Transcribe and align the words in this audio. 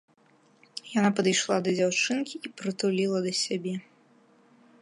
Яна 0.99 1.11
падышла 1.19 1.57
да 1.67 1.75
дзяўчынкі 1.77 2.35
і 2.49 2.53
прытуліла 2.63 3.19
да 3.27 3.31
сябе. 3.43 3.73